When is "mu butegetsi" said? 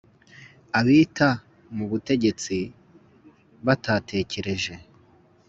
1.75-2.57